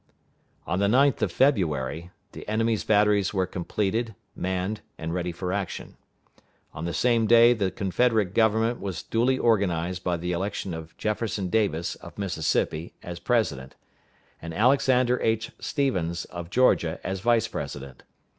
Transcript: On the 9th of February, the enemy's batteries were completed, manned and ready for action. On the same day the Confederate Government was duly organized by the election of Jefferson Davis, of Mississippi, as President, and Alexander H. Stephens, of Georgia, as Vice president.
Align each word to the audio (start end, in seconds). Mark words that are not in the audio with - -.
On 0.65 0.79
the 0.79 0.87
9th 0.87 1.21
of 1.21 1.31
February, 1.31 2.09
the 2.31 2.47
enemy's 2.49 2.83
batteries 2.83 3.35
were 3.35 3.45
completed, 3.45 4.15
manned 4.35 4.81
and 4.97 5.13
ready 5.13 5.31
for 5.31 5.53
action. 5.53 5.95
On 6.73 6.85
the 6.85 6.91
same 6.93 7.27
day 7.27 7.53
the 7.53 7.69
Confederate 7.69 8.33
Government 8.33 8.79
was 8.79 9.03
duly 9.03 9.37
organized 9.37 10.03
by 10.03 10.17
the 10.17 10.31
election 10.31 10.73
of 10.73 10.97
Jefferson 10.97 11.49
Davis, 11.49 11.93
of 11.93 12.17
Mississippi, 12.17 12.95
as 13.03 13.19
President, 13.19 13.75
and 14.41 14.55
Alexander 14.55 15.21
H. 15.21 15.51
Stephens, 15.59 16.25
of 16.25 16.49
Georgia, 16.49 16.99
as 17.03 17.19
Vice 17.19 17.47
president. 17.47 18.01